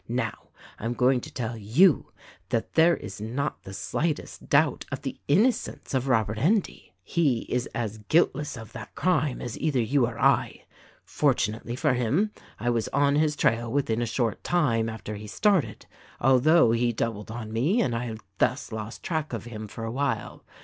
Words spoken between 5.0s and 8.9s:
the inno cence of Robert Endy. He is as guiltless of